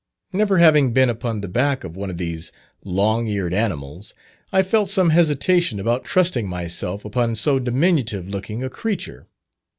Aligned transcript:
Never 0.33 0.57
having 0.57 0.93
been 0.93 1.09
upon 1.11 1.41
the 1.41 1.47
back 1.47 1.83
of 1.83 1.95
one 1.95 2.09
of 2.09 2.17
these 2.17 2.51
long 2.83 3.27
eared 3.27 3.53
animals, 3.53 4.15
I 4.51 4.63
felt 4.63 4.89
some 4.89 5.11
hesitation 5.11 5.79
about 5.79 6.05
trusting 6.05 6.47
myself 6.47 7.05
upon 7.05 7.35
so 7.35 7.59
diminutive 7.59 8.27
looking 8.27 8.63
a 8.63 8.69
creature. 8.71 9.27